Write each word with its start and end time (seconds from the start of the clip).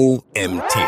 OMT. 0.00 0.78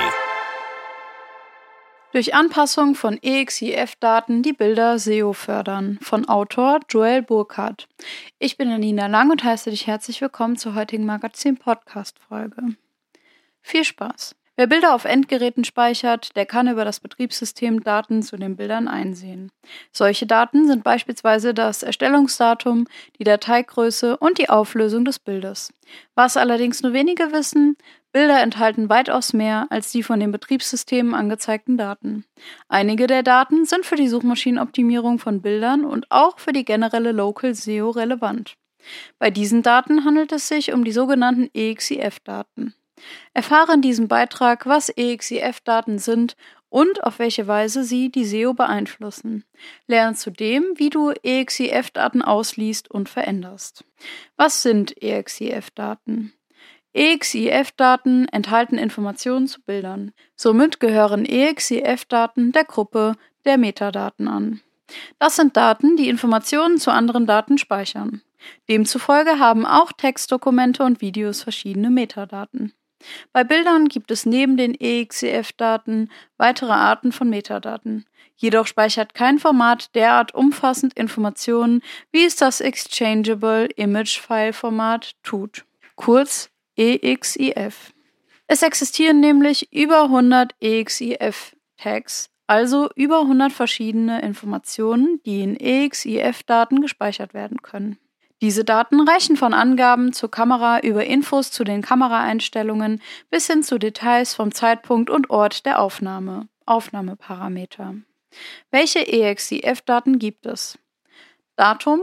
Durch 2.12 2.34
Anpassung 2.34 2.95
von 2.95 3.19
EXIF-Daten 3.21 4.42
die 4.42 4.54
Bilder 4.54 4.99
SEO 4.99 5.35
fördern. 5.35 5.99
Von 6.00 6.26
Autor 6.31 6.81
Joel 6.88 7.20
Burkhardt. 7.20 7.88
Ich 8.38 8.56
bin 8.56 8.70
Anina 8.70 9.09
Lang 9.09 9.30
und 9.30 9.45
heiße 9.45 9.68
dich 9.68 9.86
herzlich 9.86 10.22
willkommen 10.22 10.56
zur 10.56 10.75
heutigen 10.75 11.04
Magazin-Podcast-Folge. 11.04 12.77
Viel 13.61 13.84
Spaß! 13.84 14.34
Wer 14.56 14.66
Bilder 14.66 14.95
auf 14.95 15.06
Endgeräten 15.06 15.64
speichert, 15.64 16.36
der 16.36 16.44
kann 16.44 16.68
über 16.68 16.84
das 16.84 17.00
Betriebssystem 17.00 17.82
Daten 17.82 18.22
zu 18.22 18.36
den 18.36 18.56
Bildern 18.56 18.86
einsehen. 18.86 19.50
Solche 19.92 20.26
Daten 20.26 20.66
sind 20.66 20.84
beispielsweise 20.84 21.52
das 21.52 21.82
Erstellungsdatum, 21.82 22.86
die 23.18 23.24
Dateigröße 23.24 24.16
und 24.18 24.38
die 24.38 24.48
Auflösung 24.48 25.04
des 25.04 25.18
Bildes. 25.18 25.72
Was 26.14 26.36
allerdings 26.36 26.82
nur 26.82 26.92
wenige 26.92 27.32
wissen, 27.32 27.76
Bilder 28.12 28.42
enthalten 28.42 28.90
weitaus 28.90 29.32
mehr 29.32 29.66
als 29.70 29.90
die 29.90 30.02
von 30.02 30.20
den 30.20 30.32
Betriebssystemen 30.32 31.14
angezeigten 31.14 31.78
Daten. 31.78 32.24
Einige 32.68 33.06
der 33.06 33.23
Daten 33.23 33.64
sind 33.64 33.87
für 33.87 33.96
die 33.96 34.09
Suchmaschinenoptimierung 34.09 35.18
von 35.18 35.41
Bildern 35.41 35.84
und 35.87 36.10
auch 36.10 36.38
für 36.38 36.52
die 36.52 36.66
generelle 36.66 37.12
Local 37.12 37.54
SEO 37.54 37.90
relevant. 37.90 38.56
Bei 39.18 39.30
diesen 39.30 39.62
Daten 39.62 40.04
handelt 40.04 40.32
es 40.32 40.48
sich 40.48 40.73
um 40.73 40.84
die 40.84 40.92
sogenannten 40.92 41.48
EXIF-Daten. 41.54 42.74
Erfahre 43.32 43.74
in 43.74 43.82
diesem 43.82 44.09
Beitrag, 44.09 44.66
was 44.66 44.90
EXIF-Daten 44.90 45.98
sind 45.98 46.37
und 46.68 47.04
auf 47.04 47.18
welche 47.18 47.46
Weise 47.46 47.84
sie 47.84 48.10
die 48.10 48.24
SEO 48.24 48.54
beeinflussen. 48.54 49.45
Lerne 49.87 50.16
zudem, 50.16 50.65
wie 50.76 50.90
du 50.90 51.12
EXIF-Daten 51.23 52.23
ausliest 52.23 52.90
und 52.90 53.09
veränderst. 53.09 53.84
Was 54.37 54.62
sind 54.62 55.02
EXIF-Daten? 55.02 56.32
EXIF-Daten 56.95 58.28
enthalten 58.28 58.77
Informationen 58.77 59.46
zu 59.46 59.62
Bildern. 59.62 60.12
Somit 60.37 60.80
gehören 60.80 61.24
EXIF-Daten 61.24 62.52
der 62.52 62.65
Gruppe 62.65 63.16
der 63.45 63.59
Metadaten 63.59 64.29
an. 64.29 64.61
Das 65.19 65.37
sind 65.37 65.57
Daten, 65.57 65.97
die 65.97 66.09
Informationen 66.09 66.79
zu 66.79 66.91
anderen 66.91 67.27
Daten 67.27 67.57
speichern. 67.57 68.20
Demzufolge 68.69 69.39
haben 69.39 69.65
auch 69.65 69.93
Textdokumente 69.93 70.83
und 70.83 71.01
Videos 71.01 71.43
verschiedene 71.43 71.91
Metadaten. 71.91 72.73
Bei 73.33 73.43
Bildern 73.43 73.89
gibt 73.89 74.11
es 74.11 74.27
neben 74.27 74.57
den 74.57 74.75
EXIF-Daten 74.79 76.11
weitere 76.37 76.73
Arten 76.73 77.13
von 77.13 77.31
Metadaten. 77.31 78.05
Jedoch 78.37 78.67
speichert 78.67 79.15
kein 79.15 79.39
Format 79.39 79.95
derart 79.95 80.35
umfassend 80.35 80.95
Informationen, 80.95 81.83
wie 82.11 82.25
es 82.25 82.37
das 82.37 82.61
Exchangeable 82.61 83.67
Image 83.77 84.20
File 84.20 84.53
Format 84.53 85.13
tut, 85.23 85.65
kurz 85.97 86.52
EXIF. 86.77 87.92
Es 88.47 88.62
existieren 88.62 89.20
nämlich 89.20 89.73
über 89.73 90.05
100 90.05 90.55
EXIF-Tags, 90.61 92.31
also 92.47 92.91
über 92.97 93.20
100 93.20 93.53
verschiedene 93.53 94.20
Informationen, 94.23 95.20
die 95.25 95.42
in 95.42 95.56
EXIF-Daten 95.56 96.81
gespeichert 96.81 97.34
werden 97.34 97.62
können. 97.62 97.98
Diese 98.42 98.64
Daten 98.64 99.01
reichen 99.09 99.37
von 99.37 99.55
Angaben 99.55 100.12
zur 100.12 100.31
Kamera 100.31 100.81
über 100.81 101.05
Infos 101.05 101.53
zu 101.53 101.62
den 101.62 101.81
Kameraeinstellungen 101.81 103.01
bis 103.31 103.47
hin 103.47 103.62
zu 103.62 103.79
Details 103.79 104.34
vom 104.34 104.53
Zeitpunkt 104.53 105.11
und 105.11 105.31
Ort 105.31 105.64
der 105.64 105.81
Aufnahme, 105.81 106.48
Aufnahmeparameter. 106.67 107.95
Welche 108.73 109.07
EXIF-Daten 109.07 110.19
gibt 110.19 110.47
es? 110.47 110.77
Datum, 111.55 112.01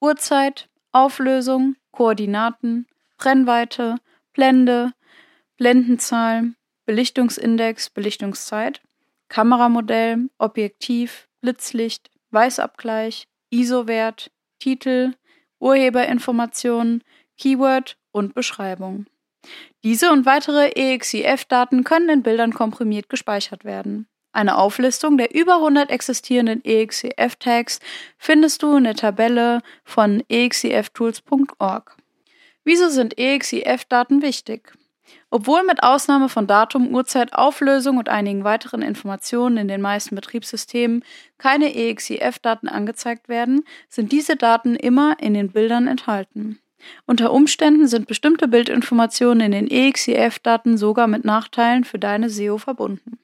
Uhrzeit, 0.00 0.68
Auflösung, 0.90 1.76
Koordinaten, 1.92 2.86
Brennweite, 3.16 3.96
Blende, 4.36 4.92
Blendenzahl, 5.56 6.52
Belichtungsindex, 6.84 7.88
Belichtungszeit, 7.88 8.82
Kameramodell, 9.28 10.28
Objektiv, 10.36 11.26
Blitzlicht, 11.40 12.10
Weißabgleich, 12.32 13.28
ISO-Wert, 13.48 14.30
Titel, 14.58 15.14
Urheberinformationen, 15.58 17.02
Keyword 17.38 17.96
und 18.12 18.34
Beschreibung. 18.34 19.06
Diese 19.82 20.12
und 20.12 20.26
weitere 20.26 20.68
EXIF-Daten 20.68 21.82
können 21.82 22.10
in 22.10 22.22
Bildern 22.22 22.52
komprimiert 22.52 23.08
gespeichert 23.08 23.64
werden. 23.64 24.06
Eine 24.32 24.58
Auflistung 24.58 25.16
der 25.16 25.34
über 25.34 25.54
100 25.56 25.90
existierenden 25.90 26.62
EXIF-Tags 26.62 27.80
findest 28.18 28.62
du 28.62 28.76
in 28.76 28.84
der 28.84 28.96
Tabelle 28.96 29.62
von 29.82 30.22
exiftools.org. 30.28 31.96
Wieso 32.66 32.88
sind 32.88 33.16
EXIF-Daten 33.16 34.22
wichtig? 34.22 34.72
Obwohl 35.30 35.62
mit 35.62 35.84
Ausnahme 35.84 36.28
von 36.28 36.48
Datum, 36.48 36.92
Uhrzeit, 36.92 37.32
Auflösung 37.32 37.96
und 37.96 38.08
einigen 38.08 38.42
weiteren 38.42 38.82
Informationen 38.82 39.56
in 39.56 39.68
den 39.68 39.80
meisten 39.80 40.16
Betriebssystemen 40.16 41.04
keine 41.38 41.76
EXIF-Daten 41.76 42.66
angezeigt 42.66 43.28
werden, 43.28 43.62
sind 43.88 44.10
diese 44.10 44.34
Daten 44.34 44.74
immer 44.74 45.16
in 45.20 45.34
den 45.34 45.52
Bildern 45.52 45.86
enthalten. 45.86 46.58
Unter 47.06 47.32
Umständen 47.32 47.86
sind 47.86 48.08
bestimmte 48.08 48.48
Bildinformationen 48.48 49.42
in 49.42 49.52
den 49.52 49.70
EXIF-Daten 49.70 50.76
sogar 50.76 51.06
mit 51.06 51.24
Nachteilen 51.24 51.84
für 51.84 52.00
deine 52.00 52.30
SEO 52.30 52.58
verbunden. 52.58 53.20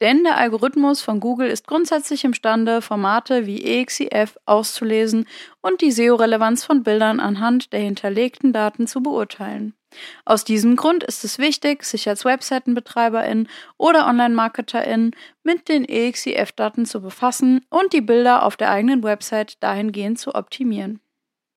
Denn 0.00 0.22
der 0.22 0.36
Algorithmus 0.36 1.00
von 1.00 1.18
Google 1.18 1.48
ist 1.48 1.66
grundsätzlich 1.66 2.24
imstande, 2.24 2.82
Formate 2.82 3.46
wie 3.46 3.64
EXIF 3.64 4.38
auszulesen 4.46 5.26
und 5.60 5.80
die 5.80 5.90
SEO-Relevanz 5.90 6.64
von 6.64 6.84
Bildern 6.84 7.18
anhand 7.18 7.72
der 7.72 7.80
hinterlegten 7.80 8.52
Daten 8.52 8.86
zu 8.86 9.02
beurteilen. 9.02 9.74
Aus 10.24 10.44
diesem 10.44 10.76
Grund 10.76 11.02
ist 11.02 11.24
es 11.24 11.38
wichtig, 11.38 11.82
sich 11.82 12.08
als 12.08 12.24
Webseitenbetreiberin 12.24 13.48
oder 13.76 14.06
Online-Marketerin 14.06 15.12
mit 15.42 15.68
den 15.68 15.84
EXIF-Daten 15.84 16.84
zu 16.86 17.00
befassen 17.00 17.64
und 17.70 17.92
die 17.92 18.02
Bilder 18.02 18.44
auf 18.44 18.56
der 18.56 18.70
eigenen 18.70 19.02
Website 19.02 19.62
dahingehend 19.62 20.18
zu 20.18 20.34
optimieren. 20.34 21.00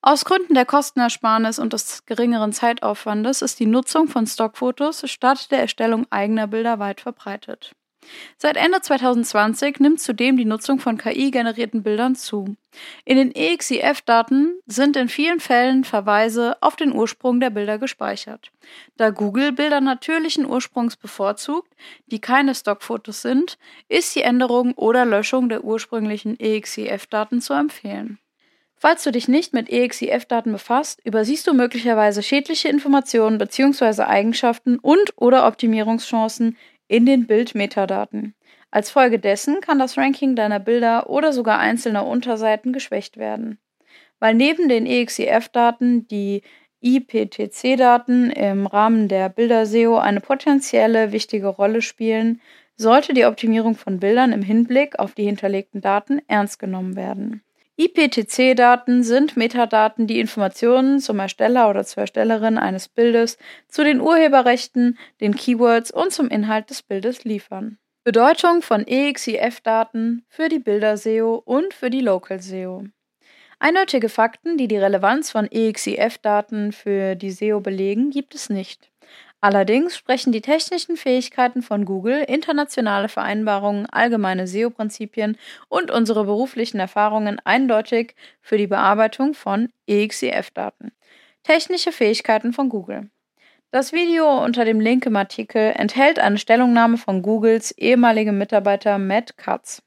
Aus 0.01 0.25
Gründen 0.25 0.55
der 0.55 0.65
Kostenersparnis 0.65 1.59
und 1.59 1.73
des 1.73 2.05
geringeren 2.07 2.53
Zeitaufwandes 2.53 3.43
ist 3.43 3.59
die 3.59 3.67
Nutzung 3.67 4.07
von 4.07 4.25
Stockfotos 4.25 5.03
statt 5.05 5.51
der 5.51 5.59
Erstellung 5.59 6.07
eigener 6.09 6.47
Bilder 6.47 6.79
weit 6.79 7.01
verbreitet. 7.01 7.75
Seit 8.37 8.57
Ende 8.57 8.81
2020 8.81 9.79
nimmt 9.79 9.99
zudem 9.99 10.37
die 10.37 10.45
Nutzung 10.45 10.79
von 10.79 10.97
KI-generierten 10.97 11.83
Bildern 11.83 12.15
zu. 12.15 12.55
In 13.05 13.17
den 13.17 13.33
EXIF-Daten 13.33 14.59
sind 14.65 14.95
in 14.95 15.09
vielen 15.09 15.39
Fällen 15.39 15.83
Verweise 15.83 16.57
auf 16.61 16.75
den 16.75 16.93
Ursprung 16.93 17.39
der 17.39 17.49
Bilder 17.49 17.77
gespeichert. 17.77 18.51
Da 18.97 19.09
Google 19.09 19.51
Bilder 19.51 19.81
natürlichen 19.81 20.45
Ursprungs 20.45 20.95
bevorzugt, 20.95 21.71
die 22.07 22.19
keine 22.19 22.55
Stockfotos 22.55 23.21
sind, 23.21 23.57
ist 23.89 24.15
die 24.15 24.21
Änderung 24.21 24.73
oder 24.73 25.05
Löschung 25.05 25.49
der 25.49 25.63
ursprünglichen 25.63 26.39
EXIF-Daten 26.39 27.41
zu 27.41 27.53
empfehlen. 27.53 28.19
Falls 28.83 29.03
du 29.03 29.11
dich 29.11 29.27
nicht 29.27 29.53
mit 29.53 29.69
EXIF-Daten 29.69 30.51
befasst, 30.51 31.01
übersiehst 31.03 31.45
du 31.45 31.53
möglicherweise 31.53 32.23
schädliche 32.23 32.67
Informationen 32.67 33.37
bzw. 33.37 34.01
Eigenschaften 34.01 34.79
und/oder 34.79 35.45
Optimierungschancen 35.45 36.57
in 36.91 37.05
den 37.05 37.25
Bildmetadaten. 37.25 38.35
Als 38.69 38.91
Folge 38.91 39.17
dessen 39.17 39.61
kann 39.61 39.79
das 39.79 39.97
Ranking 39.97 40.35
deiner 40.35 40.59
Bilder 40.59 41.09
oder 41.09 41.31
sogar 41.31 41.57
einzelner 41.57 42.05
Unterseiten 42.05 42.73
geschwächt 42.73 43.15
werden. 43.15 43.59
Weil 44.19 44.35
neben 44.35 44.67
den 44.67 44.85
EXIF-Daten 44.85 46.07
die 46.09 46.41
IPTC-Daten 46.81 48.31
im 48.31 48.67
Rahmen 48.67 49.07
der 49.07 49.29
Bilder-SEO 49.29 49.97
eine 49.99 50.19
potenzielle 50.19 51.13
wichtige 51.13 51.47
Rolle 51.47 51.81
spielen, 51.81 52.41
sollte 52.75 53.13
die 53.13 53.25
Optimierung 53.25 53.75
von 53.75 54.01
Bildern 54.01 54.33
im 54.33 54.41
Hinblick 54.41 54.99
auf 54.99 55.13
die 55.13 55.23
hinterlegten 55.23 55.79
Daten 55.79 56.21
ernst 56.27 56.59
genommen 56.59 56.97
werden. 56.97 57.41
IPTC-Daten 57.77 59.03
sind 59.03 59.37
Metadaten, 59.37 60.05
die 60.05 60.19
Informationen 60.19 60.99
zum 60.99 61.19
Ersteller 61.19 61.69
oder 61.69 61.83
zur 61.83 62.01
Erstellerin 62.01 62.57
eines 62.57 62.89
Bildes, 62.89 63.37
zu 63.67 63.83
den 63.83 64.01
Urheberrechten, 64.01 64.97
den 65.19 65.35
Keywords 65.35 65.91
und 65.91 66.11
zum 66.11 66.29
Inhalt 66.29 66.69
des 66.69 66.83
Bildes 66.83 67.23
liefern. 67.23 67.77
Bedeutung 68.03 68.61
von 68.61 68.85
EXIF-Daten 68.85 70.25
für 70.27 70.49
die 70.49 70.59
Bilder-SEO 70.59 71.35
und 71.45 71.73
für 71.73 71.89
die 71.89 72.01
Local-SEO. 72.01 72.85
Eindeutige 73.59 74.09
Fakten, 74.09 74.57
die 74.57 74.67
die 74.67 74.77
Relevanz 74.77 75.29
von 75.29 75.47
EXIF-Daten 75.49 76.71
für 76.71 77.15
die 77.15 77.31
SEO 77.31 77.61
belegen, 77.61 78.09
gibt 78.09 78.33
es 78.35 78.49
nicht. 78.49 78.90
Allerdings 79.43 79.97
sprechen 79.97 80.31
die 80.31 80.41
technischen 80.41 80.97
Fähigkeiten 80.97 81.63
von 81.63 81.83
Google, 81.83 82.23
internationale 82.27 83.09
Vereinbarungen, 83.09 83.87
allgemeine 83.87 84.45
SEO-Prinzipien 84.45 85.35
und 85.67 85.89
unsere 85.89 86.25
beruflichen 86.25 86.79
Erfahrungen 86.79 87.41
eindeutig 87.43 88.13
für 88.39 88.59
die 88.59 88.67
Bearbeitung 88.67 89.33
von 89.33 89.69
EXIF-Daten. 89.87 90.91
Technische 91.41 91.91
Fähigkeiten 91.91 92.53
von 92.53 92.69
Google. 92.69 93.09
Das 93.71 93.93
Video 93.93 94.43
unter 94.43 94.63
dem 94.63 94.79
Link 94.79 95.07
im 95.07 95.15
Artikel 95.15 95.73
enthält 95.75 96.19
eine 96.19 96.37
Stellungnahme 96.37 96.97
von 96.97 97.23
Googles 97.23 97.71
ehemaligem 97.71 98.37
Mitarbeiter 98.37 98.99
Matt 98.99 99.37
Katz. 99.37 99.81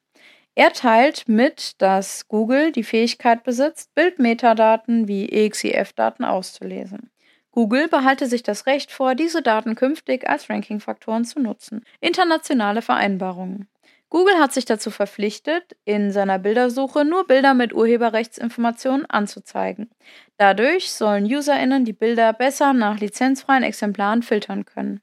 Er 0.56 0.72
teilt 0.72 1.28
mit, 1.28 1.80
dass 1.80 2.26
Google 2.26 2.72
die 2.72 2.82
Fähigkeit 2.82 3.44
besitzt, 3.44 3.94
Bildmetadaten 3.94 5.06
wie 5.06 5.28
EXIF-Daten 5.28 6.24
auszulesen. 6.24 7.10
Google 7.54 7.86
behalte 7.86 8.26
sich 8.26 8.42
das 8.42 8.66
Recht 8.66 8.90
vor, 8.90 9.14
diese 9.14 9.40
Daten 9.40 9.76
künftig 9.76 10.28
als 10.28 10.50
Rankingfaktoren 10.50 11.24
zu 11.24 11.38
nutzen. 11.38 11.84
Internationale 12.00 12.82
Vereinbarungen. 12.82 13.68
Google 14.10 14.40
hat 14.40 14.52
sich 14.52 14.64
dazu 14.64 14.90
verpflichtet, 14.90 15.76
in 15.84 16.10
seiner 16.10 16.40
Bildersuche 16.40 17.04
nur 17.04 17.28
Bilder 17.28 17.54
mit 17.54 17.72
Urheberrechtsinformationen 17.72 19.06
anzuzeigen. 19.06 19.88
Dadurch 20.36 20.90
sollen 20.90 21.26
UserInnen 21.26 21.84
die 21.84 21.92
Bilder 21.92 22.32
besser 22.32 22.72
nach 22.72 22.98
lizenzfreien 22.98 23.62
Exemplaren 23.62 24.24
filtern 24.24 24.64
können. 24.64 25.00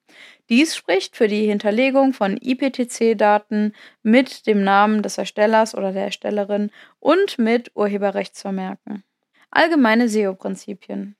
Dies 0.49 0.75
spricht 0.75 1.15
für 1.15 1.29
die 1.29 1.45
Hinterlegung 1.45 2.11
von 2.11 2.35
IPTC-Daten 2.35 3.73
mit 4.03 4.45
dem 4.45 4.61
Namen 4.65 5.03
des 5.03 5.17
Erstellers 5.17 5.73
oder 5.73 5.93
der 5.93 6.03
Erstellerin 6.03 6.69
und 6.99 7.39
mit 7.39 7.71
Urheberrechtsvermerken. 7.75 9.05
Allgemeine 9.51 10.09
SEO-Prinzipien. 10.09 11.15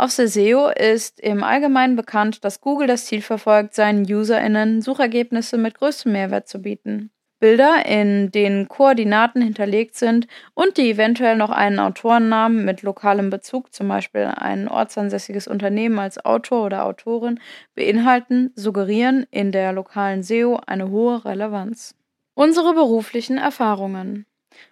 Der 0.00 0.08
SEO 0.28 0.68
ist 0.68 1.18
im 1.18 1.42
Allgemeinen 1.42 1.96
bekannt, 1.96 2.44
dass 2.44 2.60
Google 2.60 2.86
das 2.86 3.06
Ziel 3.06 3.20
verfolgt, 3.20 3.74
seinen 3.74 4.02
UserInnen 4.02 4.80
Suchergebnisse 4.80 5.58
mit 5.58 5.74
größtem 5.74 6.12
Mehrwert 6.12 6.46
zu 6.46 6.62
bieten. 6.62 7.10
Bilder, 7.40 7.84
in 7.86 8.30
denen 8.30 8.68
Koordinaten 8.68 9.42
hinterlegt 9.42 9.96
sind 9.96 10.26
und 10.54 10.76
die 10.76 10.90
eventuell 10.90 11.36
noch 11.36 11.50
einen 11.50 11.78
Autorennamen 11.78 12.64
mit 12.64 12.82
lokalem 12.82 13.30
Bezug, 13.30 13.72
zum 13.72 13.88
Beispiel 13.88 14.32
ein 14.36 14.68
ortsansässiges 14.68 15.46
Unternehmen 15.46 15.98
als 15.98 16.24
Autor 16.24 16.66
oder 16.66 16.84
Autorin, 16.84 17.40
beinhalten, 17.74 18.52
suggerieren 18.54 19.26
in 19.30 19.52
der 19.52 19.72
lokalen 19.72 20.22
SEO 20.22 20.60
eine 20.66 20.90
hohe 20.90 21.24
Relevanz. 21.24 21.94
Unsere 22.34 22.74
beruflichen 22.74 23.38
Erfahrungen. 23.38 24.27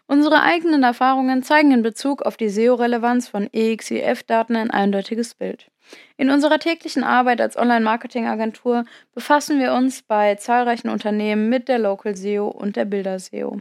Unsere 0.06 0.42
eigenen 0.42 0.82
Erfahrungen 0.82 1.42
zeigen 1.42 1.72
in 1.72 1.82
Bezug 1.82 2.22
auf 2.22 2.36
die 2.36 2.48
SEO-Relevanz 2.48 3.28
von 3.28 3.48
EXIF-Daten 3.52 4.56
ein 4.56 4.70
eindeutiges 4.70 5.34
Bild. 5.34 5.70
In 6.16 6.30
unserer 6.30 6.58
täglichen 6.58 7.04
Arbeit 7.04 7.40
als 7.40 7.56
Online-Marketing-Agentur 7.56 8.84
befassen 9.14 9.58
wir 9.58 9.72
uns 9.72 10.02
bei 10.02 10.34
zahlreichen 10.36 10.88
Unternehmen 10.88 11.48
mit 11.48 11.68
der 11.68 11.78
Local 11.78 12.16
SEO 12.16 12.48
und 12.48 12.76
der 12.76 12.84
Bilder-SEO. 12.84 13.58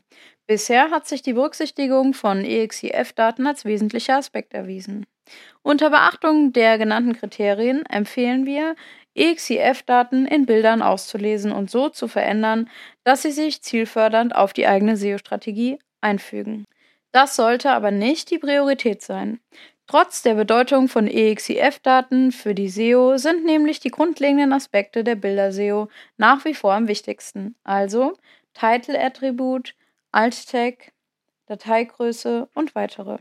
Bisher 0.48 0.92
hat 0.92 1.08
sich 1.08 1.22
die 1.24 1.34
Berücksichtigung 1.34 2.14
von 2.14 2.46
EXIF-Daten 2.46 3.48
als 3.48 3.66
wesentlicher 3.66 4.18
Aspekt 4.18 4.54
erwiesen. 4.54 5.06
Unter 5.64 5.90
Beachtung 5.90 6.54
der 6.54 6.78
genannten 6.78 7.14
Kriterien 7.14 7.84
empfehlen 7.88 8.46
wir, 8.46 8.76
EXIF-Daten 9.16 10.28
in 10.28 10.46
Bildern 10.46 10.82
auszulesen 10.82 11.52
und 11.52 11.72
so 11.72 11.90
zu 11.90 12.08
verändern, 12.08 12.70
dass 13.04 13.24
sie 13.24 13.32
sich 13.32 13.62
zielfördernd 13.62 14.36
auf 14.36 14.54
die 14.54 14.68
eigene 14.68 14.98
SEO-Strategie 14.98 15.80
einfügen. 16.06 16.66
Das 17.12 17.36
sollte 17.36 17.72
aber 17.72 17.92
nicht 17.92 18.32
die 18.32 18.40
Priorität 18.40 19.02
sein. 19.02 19.40
Trotz 19.88 20.24
der 20.24 20.34
Bedeutung 20.36 20.88
von 20.88 21.08
EXIF-Daten 21.08 22.32
für 22.32 22.56
die 22.56 22.70
SEO 22.70 23.18
sind 23.18 23.46
nämlich 23.46 23.80
die 23.80 23.92
grundlegenden 23.92 24.52
Aspekte 24.54 25.04
der 25.04 25.16
Bilder-SEO 25.16 25.90
nach 26.18 26.44
wie 26.46 26.54
vor 26.54 26.74
am 26.74 26.88
wichtigsten, 26.88 27.56
also 27.64 28.18
Title-Attribut, 28.54 29.76
Alt-Tag, 30.12 30.92
Dateigröße 31.48 32.50
und 32.56 32.74
weitere. 32.74 33.20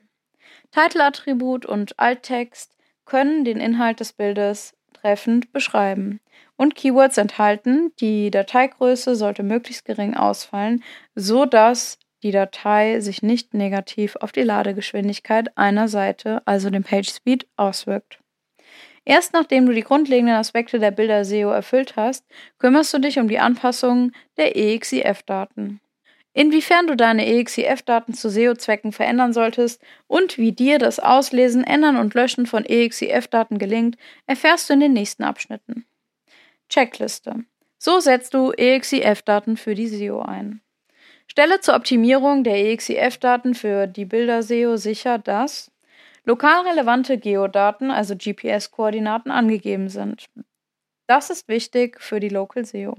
Title-Attribut 0.71 1.67
und 1.67 1.99
Alttext 1.99 2.75
können 3.05 3.45
den 3.45 3.61
Inhalt 3.61 4.01
des 4.01 4.13
Bildes 4.15 4.75
treffend 4.95 5.53
beschreiben 5.53 6.21
und 6.57 6.75
Keywords 6.75 7.19
enthalten. 7.19 7.93
Die 8.01 8.31
Dateigröße 8.31 9.17
sollte 9.17 9.43
möglichst 9.43 9.85
gering 9.85 10.15
ausfallen, 10.15 10.83
so 11.15 11.45
dass 11.45 11.99
die 12.25 12.33
Datei 12.33 13.01
sich 13.01 13.23
nicht 13.23 13.53
negativ 13.53 14.17
auf 14.17 14.33
die 14.33 14.43
Ladegeschwindigkeit 14.43 15.57
einer 15.57 15.89
Seite, 15.89 16.41
also 16.47 16.71
dem 16.71 16.83
PageSpeed, 16.83 17.47
auswirkt. 17.57 18.19
Erst 19.05 19.35
nachdem 19.35 19.67
du 19.67 19.73
die 19.73 19.83
grundlegenden 19.83 20.35
Aspekte 20.35 20.79
der 20.79 20.91
Bilder-SEO 20.91 21.51
erfüllt 21.51 21.97
hast, 21.97 22.25
kümmerst 22.59 22.95
du 22.95 22.99
dich 22.99 23.19
um 23.19 23.29
die 23.29 23.39
Anpassung 23.39 24.13
der 24.39 24.57
EXIF-Daten. 24.57 25.81
Inwiefern 26.33 26.87
du 26.87 26.97
deine 26.97 27.27
EXIF-Daten 27.27 28.15
zu 28.15 28.31
SEO-Zwecken 28.31 28.93
verändern 28.93 29.35
solltest 29.35 29.83
und 30.07 30.39
wie 30.39 30.53
dir 30.53 30.79
das 30.79 30.99
Auslesen, 30.99 31.63
Ändern 31.63 31.97
und 31.97 32.15
Löschen 32.15 32.47
von 32.47 32.65
EXIF-Daten 32.65 33.59
gelingt, 33.59 33.99
erfährst 34.27 34.71
du 34.71 34.73
in 34.73 34.81
den 34.81 34.95
nächsten 34.95 35.25
Abschnitten. 35.25 35.85
Checkliste. 36.71 37.45
So 37.77 38.01
setzt 38.01 38.33
du 38.33 38.51
EXIF-Daten 38.53 39.59
für 39.59 39.75
die 39.75 39.89
SEO 39.89 40.23
ein. 40.23 40.64
Stelle 41.27 41.61
zur 41.61 41.75
Optimierung 41.75 42.45
der 42.45 42.57
EXIF-Daten 42.57 43.55
für 43.55 43.87
die 43.87 44.05
Bilder-SEO 44.05 44.77
sicher, 44.77 45.19
dass 45.19 45.71
lokal 46.25 46.67
relevante 46.67 47.19
Geodaten, 47.19 47.91
also 47.91 48.15
GPS-Koordinaten, 48.15 49.31
angegeben 49.31 49.89
sind. 49.89 50.27
Das 51.07 51.31
ist 51.31 51.49
wichtig 51.49 52.01
für 52.01 52.21
die 52.21 52.29
Local 52.29 52.65
SEO. 52.65 52.97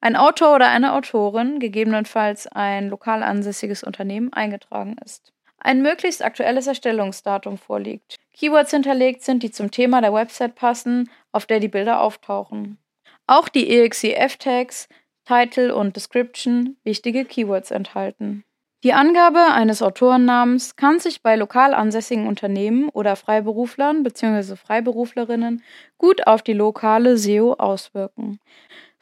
Ein 0.00 0.16
Autor 0.16 0.54
oder 0.54 0.68
eine 0.68 0.92
Autorin, 0.92 1.58
gegebenenfalls 1.58 2.46
ein 2.46 2.88
lokal 2.90 3.22
ansässiges 3.22 3.82
Unternehmen, 3.82 4.32
eingetragen 4.32 4.96
ist. 5.04 5.32
Ein 5.58 5.82
möglichst 5.82 6.22
aktuelles 6.22 6.66
Erstellungsdatum 6.66 7.58
vorliegt. 7.58 8.16
Keywords 8.32 8.70
hinterlegt 8.70 9.22
sind, 9.22 9.42
die 9.42 9.50
zum 9.50 9.70
Thema 9.70 10.00
der 10.00 10.12
Website 10.12 10.54
passen, 10.54 11.10
auf 11.32 11.46
der 11.46 11.60
die 11.60 11.68
Bilder 11.68 12.00
auftauchen. 12.00 12.78
Auch 13.26 13.48
die 13.48 13.68
EXIF-Tags 13.68 14.88
Title 15.26 15.74
und 15.74 15.96
Description 15.96 16.76
wichtige 16.84 17.24
Keywords 17.24 17.70
enthalten. 17.70 18.44
Die 18.84 18.92
Angabe 18.92 19.52
eines 19.52 19.82
Autorennamens 19.82 20.76
kann 20.76 21.00
sich 21.00 21.22
bei 21.22 21.34
lokal 21.34 21.74
ansässigen 21.74 22.28
Unternehmen 22.28 22.88
oder 22.90 23.16
Freiberuflern 23.16 24.02
bzw. 24.04 24.54
Freiberuflerinnen 24.54 25.62
gut 25.98 26.26
auf 26.26 26.42
die 26.42 26.52
lokale 26.52 27.16
SEO 27.16 27.54
auswirken. 27.54 28.38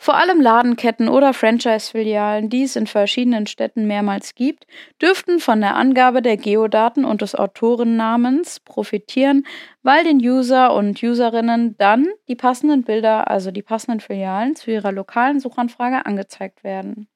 Vor 0.05 0.19
allem 0.19 0.43
Ladenketten 0.43 1.09
oder 1.09 1.33
Franchise-Filialen, 1.33 2.51
die 2.51 2.65
es 2.65 2.77
in 2.77 2.87
verschiedenen 2.87 3.47
Städten 3.47 3.87
mehrmals 3.87 4.35
gibt, 4.35 4.67
dürften 5.01 5.41
von 5.41 5.63
der 5.63 5.77
Angabe 5.77 6.21
der 6.21 6.37
Geodaten 6.37 7.07
und 7.07 7.23
des 7.23 7.35
Autorennamens 7.35 8.61
profitieren, 8.61 9.47
weil 9.83 10.05
den 10.05 10.19
User 10.19 10.75
und 10.75 11.03
Userinnen 11.03 11.79
dann 11.79 12.07
die 12.29 12.35
passenden 12.37 12.83
Bilder, 12.83 13.31
also 13.31 13.51
die 13.51 13.63
passenden 13.63 14.01
Filialen 14.01 14.57
zu 14.57 14.73
ihrer 14.73 14.93
lokalen 14.93 15.41
Suchanfrage 15.41 16.05
angezeigt 16.05 16.65
werden. 16.65 17.09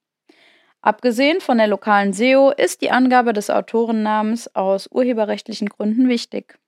Abgesehen 0.80 1.42
von 1.42 1.58
der 1.58 1.66
lokalen 1.66 2.14
SEO 2.14 2.52
ist 2.52 2.80
die 2.80 2.90
Angabe 2.90 3.34
des 3.34 3.50
Autorennamens 3.50 4.54
aus 4.54 4.88
urheberrechtlichen 4.90 5.68
Gründen 5.68 6.08
wichtig. 6.08 6.58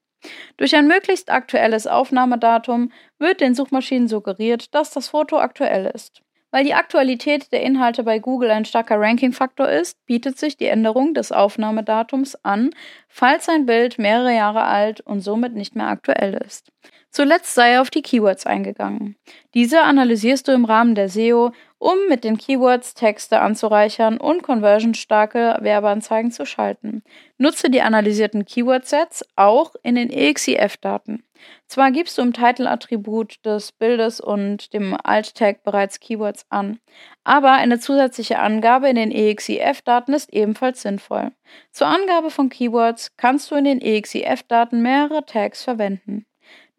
Durch 0.57 0.75
ein 0.77 0.87
möglichst 0.87 1.31
aktuelles 1.31 1.87
Aufnahmedatum 1.87 2.93
wird 3.19 3.41
den 3.41 3.55
Suchmaschinen 3.55 4.09
suggeriert, 4.09 4.75
dass 4.75 4.91
das 4.91 5.09
Foto 5.09 5.39
aktuell 5.39 5.87
ist. 5.87 6.23
Weil 6.51 6.65
die 6.65 6.75
Aktualität 6.75 7.53
der 7.53 7.62
Inhalte 7.62 8.03
bei 8.03 8.19
Google 8.19 8.50
ein 8.50 8.65
starker 8.65 8.99
Rankingfaktor 8.99 9.69
ist, 9.69 10.05
bietet 10.07 10.39
sich 10.39 10.57
die 10.57 10.67
Änderung 10.67 11.15
des 11.15 11.31
Aufnahmedatums 11.31 12.35
an, 12.45 12.71
falls 13.09 13.49
ein 13.49 13.67
Bild 13.67 13.99
mehrere 13.99 14.35
Jahre 14.35 14.62
alt 14.62 15.00
und 15.00 15.21
somit 15.21 15.55
nicht 15.55 15.77
mehr 15.77 15.87
aktuell 15.87 16.35
ist. 16.45 16.73
Zuletzt 17.11 17.55
sei 17.55 17.81
auf 17.81 17.91
die 17.91 18.03
Keywords 18.03 18.47
eingegangen. 18.47 19.17
Diese 19.55 19.83
analysierst 19.83 20.47
du 20.47 20.53
im 20.53 20.65
Rahmen 20.65 20.95
der 20.95 21.09
SEO, 21.09 21.53
um 21.79 21.97
mit 22.09 22.23
den 22.23 22.39
Keywords 22.39 22.95
Texte 22.95 23.41
anzureichern 23.41 24.19
und 24.19 24.43
conversionstarke 24.43 25.59
Werbeanzeigen 25.61 26.31
zu 26.31 26.47
schalten. 26.47 27.03
Nutze 27.37 27.69
die 27.69 27.83
analysierten 27.83 28.45
Keyword-Sets 28.45 29.25
auch 29.35 29.75
in 29.83 29.97
den 29.97 30.11
EXIF-Daten. 30.11 31.25
Zwar 31.67 31.91
gibst 31.91 32.19
du 32.19 32.23
im 32.23 32.33
Title-Attribut 32.33 33.45
des 33.45 33.73
Bildes 33.73 34.21
und 34.21 34.73
dem 34.75 34.97
Alt-Tag 35.03 35.65
bereits 35.65 35.99
Keywords 35.99 36.45
an, 36.51 36.79
aber 37.25 37.53
eine 37.53 37.81
zusätzliche 37.81 38.39
Angabe 38.39 38.89
in 38.89 38.97
den 38.97 39.11
EXIF-Daten 39.11 40.13
ist 40.13 40.33
ebenfalls 40.33 40.83
sinnvoll. 40.83 41.33
Zur 41.73 41.89
Angabe 41.89 42.31
von 42.31 42.51
Keywords 42.51 43.17
kannst 43.17 43.51
du 43.51 43.57
in 43.57 43.65
den 43.65 43.81
EXIF-Daten 43.81 44.83
mehrere 44.83 45.25
Tags 45.25 45.65
verwenden. 45.65 46.27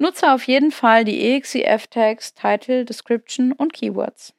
Nutze 0.02 0.34
auf 0.34 0.48
jeden 0.48 0.72
Fall 0.72 1.06
die 1.06 1.36
EXIF-Tags 1.36 2.34
Title, 2.34 2.86
Description 2.86 3.52
und 3.52 3.72
Keywords. 3.72 4.34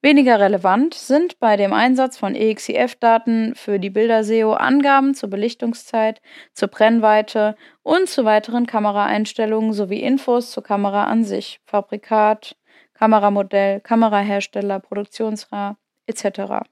Weniger 0.00 0.40
relevant 0.40 0.94
sind 0.94 1.38
bei 1.38 1.58
dem 1.58 1.74
Einsatz 1.74 2.16
von 2.16 2.34
EXIF-Daten 2.34 3.54
für 3.54 3.78
die 3.78 3.90
Bilder-SEO 3.90 4.54
Angaben 4.54 5.14
zur 5.14 5.28
Belichtungszeit, 5.28 6.22
zur 6.54 6.68
Brennweite 6.68 7.56
und 7.82 8.08
zu 8.08 8.24
weiteren 8.24 8.64
Kameraeinstellungen 8.66 9.74
sowie 9.74 10.00
Infos 10.00 10.50
zur 10.50 10.62
Kamera 10.62 11.04
an 11.04 11.24
sich, 11.24 11.60
Fabrikat, 11.66 12.56
Kameramodell, 12.94 13.80
Kamerahersteller, 13.80 14.80
Produktionsrat 14.80 15.76
etc. 16.06 16.64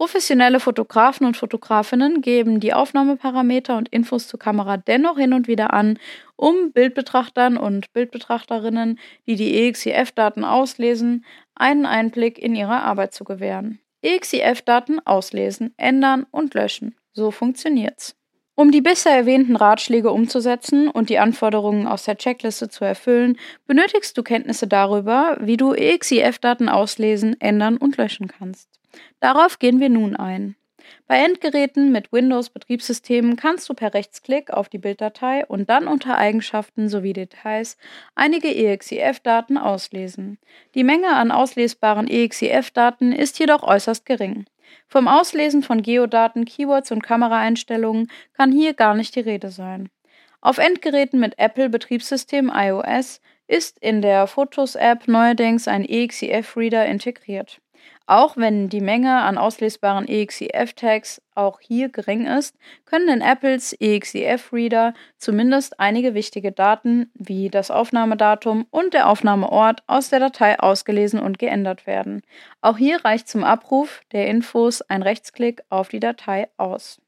Professionelle 0.00 0.60
Fotografen 0.60 1.26
und 1.26 1.36
Fotografinnen 1.36 2.22
geben 2.22 2.58
die 2.58 2.72
Aufnahmeparameter 2.72 3.76
und 3.76 3.90
Infos 3.90 4.28
zur 4.28 4.40
Kamera 4.40 4.78
dennoch 4.78 5.18
hin 5.18 5.34
und 5.34 5.46
wieder 5.46 5.74
an, 5.74 5.98
um 6.36 6.72
Bildbetrachtern 6.72 7.58
und 7.58 7.92
Bildbetrachterinnen, 7.92 8.98
die 9.26 9.36
die 9.36 9.54
EXIF-Daten 9.58 10.42
auslesen, 10.42 11.26
einen 11.54 11.84
Einblick 11.84 12.38
in 12.38 12.54
ihre 12.54 12.80
Arbeit 12.80 13.12
zu 13.12 13.24
gewähren. 13.24 13.78
EXIF-Daten 14.00 15.00
auslesen, 15.04 15.74
ändern 15.76 16.24
und 16.30 16.54
löschen. 16.54 16.96
So 17.12 17.30
funktioniert's. 17.30 18.16
Um 18.54 18.70
die 18.70 18.80
bisher 18.80 19.14
erwähnten 19.14 19.54
Ratschläge 19.54 20.12
umzusetzen 20.12 20.88
und 20.88 21.10
die 21.10 21.18
Anforderungen 21.18 21.86
aus 21.86 22.04
der 22.04 22.16
Checkliste 22.16 22.70
zu 22.70 22.86
erfüllen, 22.86 23.36
benötigst 23.66 24.16
du 24.16 24.22
Kenntnisse 24.22 24.66
darüber, 24.66 25.36
wie 25.42 25.58
du 25.58 25.74
EXIF-Daten 25.74 26.70
auslesen, 26.70 27.38
ändern 27.38 27.76
und 27.76 27.98
löschen 27.98 28.28
kannst. 28.28 28.79
Darauf 29.20 29.58
gehen 29.58 29.80
wir 29.80 29.88
nun 29.88 30.16
ein. 30.16 30.56
Bei 31.06 31.18
Endgeräten 31.18 31.92
mit 31.92 32.12
Windows-Betriebssystemen 32.12 33.36
kannst 33.36 33.68
du 33.68 33.74
per 33.74 33.94
Rechtsklick 33.94 34.50
auf 34.50 34.68
die 34.68 34.78
Bilddatei 34.78 35.44
und 35.46 35.68
dann 35.68 35.86
unter 35.86 36.16
Eigenschaften 36.16 36.88
sowie 36.88 37.12
Details 37.12 37.76
einige 38.14 38.48
EXIF-Daten 38.48 39.58
auslesen. 39.58 40.38
Die 40.74 40.84
Menge 40.84 41.14
an 41.14 41.32
auslesbaren 41.32 42.08
EXIF-Daten 42.08 43.12
ist 43.12 43.38
jedoch 43.38 43.62
äußerst 43.62 44.06
gering. 44.06 44.46
Vom 44.86 45.08
Auslesen 45.08 45.62
von 45.62 45.82
Geodaten, 45.82 46.44
Keywords 46.44 46.92
und 46.92 47.02
Kameraeinstellungen 47.02 48.10
kann 48.32 48.52
hier 48.52 48.74
gar 48.74 48.94
nicht 48.94 49.14
die 49.16 49.20
Rede 49.20 49.50
sein. 49.50 49.90
Auf 50.40 50.58
Endgeräten 50.58 51.20
mit 51.20 51.38
Apple-Betriebssystem 51.38 52.50
iOS 52.54 53.20
ist 53.46 53.78
in 53.80 54.00
der 54.00 54.26
Fotos-App 54.26 55.08
neuerdings 55.08 55.68
ein 55.68 55.84
EXIF-Reader 55.84 56.86
integriert. 56.86 57.60
Auch 58.10 58.36
wenn 58.36 58.68
die 58.68 58.80
Menge 58.80 59.20
an 59.20 59.38
auslesbaren 59.38 60.08
EXIF-Tags 60.08 61.22
auch 61.36 61.60
hier 61.60 61.90
gering 61.90 62.26
ist, 62.26 62.56
können 62.84 63.08
in 63.08 63.20
Apples 63.20 63.72
EXIF-Reader 63.78 64.94
zumindest 65.16 65.78
einige 65.78 66.12
wichtige 66.12 66.50
Daten 66.50 67.12
wie 67.14 67.50
das 67.50 67.70
Aufnahmedatum 67.70 68.66
und 68.72 68.94
der 68.94 69.08
Aufnahmeort 69.08 69.84
aus 69.86 70.10
der 70.10 70.18
Datei 70.18 70.58
ausgelesen 70.58 71.20
und 71.20 71.38
geändert 71.38 71.86
werden. 71.86 72.22
Auch 72.62 72.78
hier 72.78 73.04
reicht 73.04 73.28
zum 73.28 73.44
Abruf 73.44 74.02
der 74.10 74.26
Infos 74.26 74.82
ein 74.82 75.02
Rechtsklick 75.02 75.62
auf 75.68 75.88
die 75.88 76.00
Datei 76.00 76.48
aus. 76.56 77.00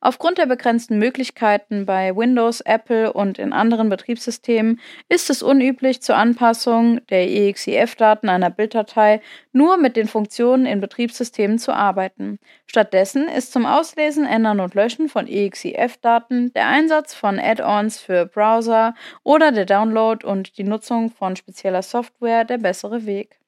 Aufgrund 0.00 0.38
der 0.38 0.46
begrenzten 0.46 0.98
Möglichkeiten 0.98 1.86
bei 1.86 2.14
Windows, 2.16 2.60
Apple 2.60 3.12
und 3.12 3.38
in 3.38 3.52
anderen 3.52 3.88
Betriebssystemen 3.88 4.80
ist 5.08 5.30
es 5.30 5.42
unüblich, 5.42 6.02
zur 6.02 6.16
Anpassung 6.16 7.00
der 7.08 7.28
EXIF-Daten 7.30 8.28
einer 8.28 8.50
Bilddatei 8.50 9.20
nur 9.52 9.76
mit 9.76 9.96
den 9.96 10.08
Funktionen 10.08 10.66
in 10.66 10.80
Betriebssystemen 10.80 11.58
zu 11.58 11.72
arbeiten. 11.72 12.38
Stattdessen 12.66 13.28
ist 13.28 13.52
zum 13.52 13.66
Auslesen, 13.66 14.26
Ändern 14.26 14.60
und 14.60 14.74
Löschen 14.74 15.08
von 15.08 15.26
EXIF-Daten 15.26 16.52
der 16.54 16.68
Einsatz 16.68 17.14
von 17.14 17.38
Add-ons 17.38 18.00
für 18.00 18.26
Browser 18.26 18.94
oder 19.22 19.52
der 19.52 19.66
Download 19.66 20.26
und 20.26 20.58
die 20.58 20.64
Nutzung 20.64 21.10
von 21.10 21.36
spezieller 21.36 21.82
Software 21.82 22.44
der 22.44 22.58
bessere 22.58 23.06
Weg. 23.06 23.41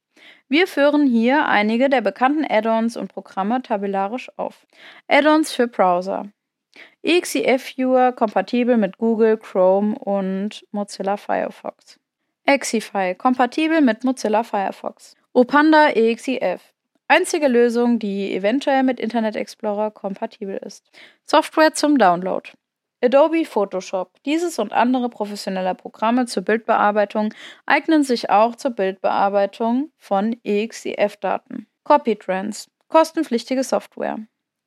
Wir 0.49 0.67
führen 0.67 1.07
hier 1.07 1.47
einige 1.47 1.89
der 1.89 2.01
bekannten 2.01 2.45
Add-ons 2.49 2.97
und 2.97 3.09
Programme 3.09 3.63
tabellarisch 3.63 4.31
auf. 4.37 4.67
Add-ons 5.09 5.53
für 5.53 5.67
Browser. 5.67 6.29
EXIF 7.03 7.77
Viewer 7.77 8.13
kompatibel 8.13 8.77
mit 8.77 8.99
Google, 8.99 9.37
Chrome 9.37 9.99
und 9.99 10.67
Mozilla 10.73 11.17
Firefox. 11.17 11.99
Exify 12.45 13.15
kompatibel 13.15 13.81
mit 13.81 14.05
Mozilla 14.05 14.43
Firefox. 14.43 15.15
Opanda 15.33 15.91
EXIF 15.91 16.75
einzige 17.09 17.49
Lösung, 17.49 17.99
die 17.99 18.35
eventuell 18.35 18.83
mit 18.83 19.01
Internet 19.01 19.37
Explorer 19.37 19.91
kompatibel 19.91 20.57
ist. 20.57 20.85
Software 21.25 21.75
zum 21.75 21.99
Download. 21.99 22.51
Adobe 23.05 23.45
Photoshop. 23.45 24.13
Dieses 24.25 24.59
und 24.59 24.73
andere 24.73 25.11
professionelle 25.11 25.75
Programme 25.75 26.25
zur 26.25 26.43
Bildbearbeitung 26.43 27.35
eignen 27.67 28.03
sich 28.03 28.31
auch 28.31 28.57
zur 28.57 28.71
Bildbearbeitung 28.71 29.91
von 29.99 30.37
EXIF-Daten. 30.43 31.67
CopyTrans. 31.85 32.71
Kostenpflichtige 32.89 33.63
Software. 33.63 34.21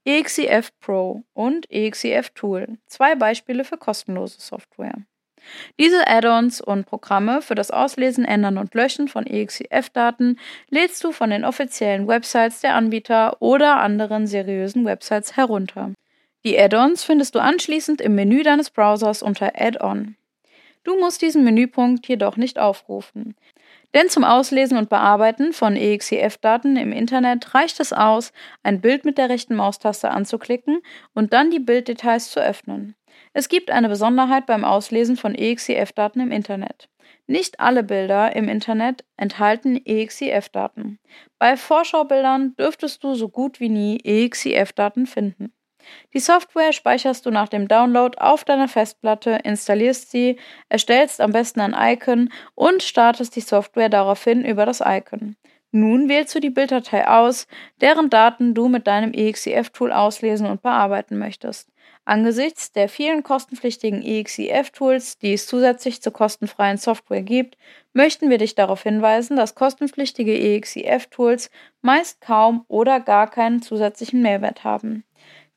EXIF 0.05 0.71
Pro 0.79 1.23
und 1.33 1.65
EXIF 1.71 2.29
Tool. 2.29 2.77
Zwei 2.85 3.15
Beispiele 3.15 3.63
für 3.63 3.77
kostenlose 3.77 4.39
Software. 4.39 4.93
Diese 5.79 6.07
Add-ons 6.07 6.61
und 6.61 6.85
Programme 6.85 7.41
für 7.41 7.55
das 7.55 7.71
Auslesen, 7.71 8.23
Ändern 8.23 8.59
und 8.59 8.75
Löschen 8.75 9.07
von 9.07 9.25
EXIF-Daten 9.25 10.37
lädst 10.69 11.03
du 11.03 11.11
von 11.11 11.31
den 11.31 11.43
offiziellen 11.43 12.07
Websites 12.07 12.61
der 12.61 12.75
Anbieter 12.75 13.41
oder 13.41 13.77
anderen 13.77 14.27
seriösen 14.27 14.85
Websites 14.85 15.35
herunter. 15.35 15.93
Die 16.47 16.57
Add-ons 16.57 17.03
findest 17.03 17.35
du 17.35 17.39
anschließend 17.39 17.99
im 17.99 18.15
Menü 18.15 18.41
deines 18.41 18.69
Browsers 18.69 19.21
unter 19.21 19.51
Add-on. 19.59 20.15
Du 20.85 20.97
musst 20.97 21.21
diesen 21.21 21.43
Menüpunkt 21.43 22.07
jedoch 22.07 22.37
nicht 22.37 22.57
aufrufen. 22.57 23.35
Denn 23.93 24.07
zum 24.07 24.23
Auslesen 24.23 24.77
und 24.77 24.87
Bearbeiten 24.87 25.51
von 25.51 25.75
EXIF-Daten 25.75 26.77
im 26.77 26.93
Internet 26.93 27.53
reicht 27.53 27.81
es 27.81 27.91
aus, 27.91 28.31
ein 28.63 28.79
Bild 28.79 29.03
mit 29.03 29.17
der 29.17 29.27
rechten 29.27 29.57
Maustaste 29.57 30.09
anzuklicken 30.09 30.79
und 31.13 31.33
dann 31.33 31.51
die 31.51 31.59
Bilddetails 31.59 32.31
zu 32.31 32.39
öffnen. 32.39 32.95
Es 33.33 33.49
gibt 33.49 33.69
eine 33.69 33.89
Besonderheit 33.89 34.45
beim 34.45 34.63
Auslesen 34.63 35.17
von 35.17 35.35
EXIF-Daten 35.35 36.21
im 36.21 36.31
Internet. 36.31 36.87
Nicht 37.25 37.59
alle 37.59 37.83
Bilder 37.83 38.33
im 38.37 38.47
Internet 38.47 39.03
enthalten 39.17 39.81
EXIF-Daten. 39.83 40.99
Bei 41.39 41.57
Vorschaubildern 41.57 42.55
dürftest 42.55 43.03
du 43.03 43.15
so 43.15 43.27
gut 43.27 43.59
wie 43.59 43.67
nie 43.67 43.99
EXIF-Daten 44.01 45.07
finden. 45.07 45.51
Die 46.13 46.19
Software 46.19 46.73
speicherst 46.73 47.25
du 47.25 47.31
nach 47.31 47.47
dem 47.47 47.67
Download 47.67 48.17
auf 48.17 48.43
deiner 48.43 48.67
Festplatte, 48.67 49.39
installierst 49.43 50.11
sie, 50.11 50.37
erstellst 50.69 51.21
am 51.21 51.31
besten 51.31 51.61
ein 51.61 51.75
Icon 51.77 52.29
und 52.55 52.83
startest 52.83 53.35
die 53.35 53.41
Software 53.41 53.89
daraufhin 53.89 54.45
über 54.45 54.65
das 54.65 54.81
Icon. 54.85 55.35
Nun 55.71 56.07
wählst 56.07 56.33
du 56.33 56.39
die 56.39 56.49
Bilddatei 56.49 57.07
aus, 57.07 57.45
deren 57.81 58.09
Daten 58.09 58.53
du 58.53 58.69
mit 58.69 58.87
deinem 58.87 59.13
EXIF-Tool 59.13 59.91
auslesen 59.91 60.47
und 60.47 60.61
bearbeiten 60.61 61.17
möchtest. 61.17 61.69
Angesichts 62.05 62.71
der 62.71 62.87
vielen 62.87 63.21
kostenpflichtigen 63.21 64.01
EXIF-Tools, 64.01 65.17
die 65.17 65.33
es 65.33 65.45
zusätzlich 65.45 66.01
zur 66.01 66.13
kostenfreien 66.13 66.77
Software 66.77 67.21
gibt, 67.21 67.57
möchten 67.91 68.29
wir 68.29 68.37
dich 68.37 68.55
darauf 68.55 68.83
hinweisen, 68.83 69.35
dass 69.35 69.55
kostenpflichtige 69.55 70.33
EXIF-Tools 70.39 71.49
meist 71.81 72.21
kaum 72.21 72.63
oder 72.69 73.01
gar 73.01 73.29
keinen 73.29 73.61
zusätzlichen 73.61 74.21
Mehrwert 74.21 74.63
haben. 74.63 75.03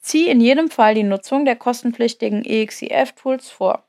Zieh 0.00 0.28
in 0.28 0.40
jedem 0.40 0.70
Fall 0.70 0.94
die 0.94 1.02
Nutzung 1.02 1.44
der 1.44 1.56
kostenpflichtigen 1.56 2.44
EXIF-Tools 2.44 3.50
vor. 3.50 3.84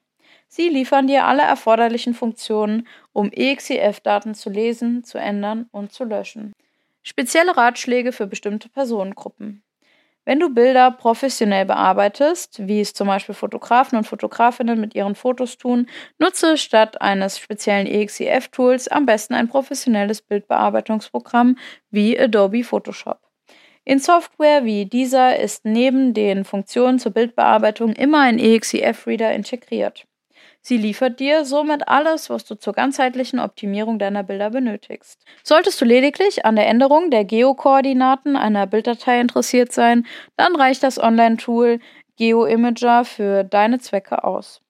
Sie 0.48 0.68
liefern 0.68 1.08
dir 1.08 1.26
alle 1.26 1.44
erforderlichen 1.44 2.14
Funktionen, 2.14 2.88
um 3.14 3.32
EXIF-Daten 3.32 4.36
zu 4.36 4.50
lesen, 4.50 5.06
zu 5.06 5.18
ändern 5.18 5.68
und 5.72 5.94
zu 5.94 6.04
löschen. 6.04 6.52
Spezielle 7.04 7.56
Ratschläge 7.56 8.12
für 8.12 8.28
bestimmte 8.28 8.68
Personengruppen. 8.68 9.64
Wenn 10.26 10.40
du 10.40 10.54
Bilder 10.54 10.92
professionell 10.92 11.66
bearbeitest, 11.66 12.68
wie 12.68 12.82
es 12.82 12.94
zum 12.94 13.08
Beispiel 13.08 13.34
Fotografen 13.34 13.98
und 13.98 14.04
Fotografinnen 14.04 14.80
mit 14.80 14.94
ihren 14.94 15.16
Fotos 15.16 15.58
tun, 15.58 15.88
nutze 16.20 16.58
statt 16.58 17.02
eines 17.02 17.40
speziellen 17.40 17.88
EXIF-Tools 17.88 18.88
am 18.90 19.08
besten 19.08 19.34
ein 19.34 19.48
professionelles 19.48 20.22
Bildbearbeitungsprogramm 20.22 21.58
wie 21.90 22.20
Adobe 22.20 22.64
Photoshop. 22.64 23.31
In 23.84 23.98
Software 23.98 24.64
wie 24.64 24.86
dieser 24.86 25.40
ist 25.40 25.66
neben 25.66 26.14
den 26.14 26.46
Funktionen 26.46 27.00
zur 27.00 27.14
Bildbearbeitung 27.14 27.94
immer 27.94 28.20
ein 28.20 28.38
EXIF-Reader 28.38 29.32
integriert. 29.34 30.06
Sie 30.62 30.78
liefert 30.78 31.20
dir 31.20 31.44
somit 31.46 31.88
alles, 31.88 32.30
was 32.30 32.46
du 32.46 32.54
zur 32.54 32.74
ganzheitlichen 32.74 33.40
Optimierung 33.40 33.98
deiner 33.98 34.22
Bilder 34.22 34.52
benötigst. 34.52 35.26
Solltest 35.44 35.82
du 35.82 35.86
lediglich 35.86 36.46
an 36.46 36.56
der 36.56 36.68
Änderung 36.68 37.10
der 37.10 37.26
Geokoordinaten 37.26 38.36
einer 38.36 38.68
Bilddatei 38.68 39.20
interessiert 39.20 39.72
sein, 39.72 40.06
dann 40.38 40.56
reicht 40.56 40.84
das 40.84 41.00
Online-Tool 41.00 41.80
GeoImager 42.18 43.06
für 43.06 43.44
deine 43.44 43.80
Zwecke 43.80 44.24
aus. 44.24 44.62